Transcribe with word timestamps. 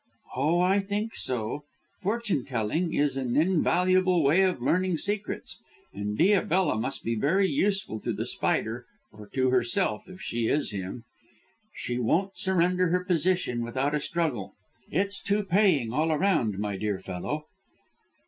"Oh, 0.35 0.59
I 0.61 0.79
think 0.79 1.13
so. 1.13 1.65
Fortune 2.01 2.43
telling 2.43 2.91
is 2.91 3.15
an 3.17 3.37
invaluable 3.37 4.23
way 4.23 4.41
of 4.41 4.59
learning 4.59 4.97
secrets, 4.97 5.59
and 5.93 6.17
Diabella 6.17 6.75
must 6.81 7.03
be 7.03 7.13
very 7.13 7.47
useful 7.47 7.99
to 7.99 8.11
The 8.11 8.25
Spider, 8.25 8.87
or 9.11 9.29
to 9.35 9.51
herself, 9.51 10.09
if 10.09 10.19
she 10.19 10.47
is 10.47 10.71
him. 10.71 11.03
She 11.75 11.99
won't 11.99 12.35
surrender 12.35 12.87
her 12.87 13.05
position 13.05 13.61
without 13.63 13.93
a 13.93 13.99
struggle. 13.99 14.55
It's 14.89 15.21
too 15.21 15.43
paying 15.43 15.93
all 15.93 16.09
round, 16.17 16.57
my 16.57 16.77
dear 16.77 16.97
fellow." 16.97 17.43